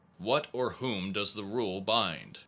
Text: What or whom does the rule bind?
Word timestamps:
What 0.17 0.47
or 0.51 0.71
whom 0.71 1.11
does 1.13 1.35
the 1.35 1.43
rule 1.43 1.79
bind? 1.79 2.39